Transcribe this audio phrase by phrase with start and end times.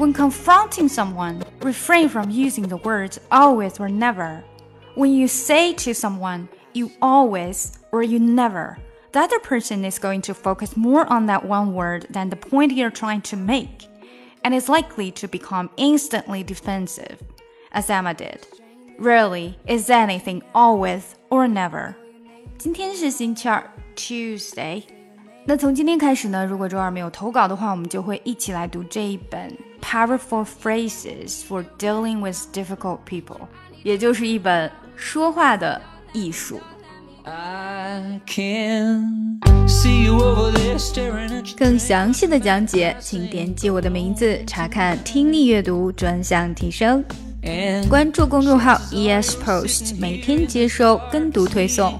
[0.00, 4.42] When confronting someone, refrain from using the words always or never.
[4.94, 8.78] When you say to someone, you always or you never,
[9.12, 12.72] the other person is going to focus more on that one word than the point
[12.72, 13.88] you're trying to make,
[14.44, 17.18] and is likely to become instantly defensive,
[17.72, 18.46] as Emma did.
[18.98, 21.94] Rarely is anything always or never.
[22.58, 23.62] 今天是星期二，
[23.94, 24.82] Tuesday。
[25.44, 29.50] 那从今天开始呢，如果周二没有投稿的话，我们就会一起来读这一本《
[29.81, 33.37] Powerful Phrases for Dealing with Difficult People》，
[33.83, 35.81] 也就是一本说话的
[36.13, 36.61] 艺术。
[41.57, 47.03] 更详细的讲解，请点击我的名字查看听力阅读专项提升。
[47.89, 51.99] 关注公众号 ES Post，每天接收跟读推送。